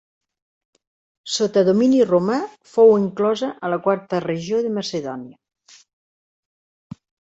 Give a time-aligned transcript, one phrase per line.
[1.33, 2.39] Sota domini romà
[2.73, 6.19] fou inclosa a la quarta regió de Macedònia.